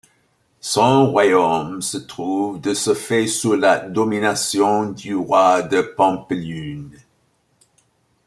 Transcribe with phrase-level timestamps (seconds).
[0.61, 6.97] Son royaume se trouve de ce fait sous la domination du roi de Pampelune.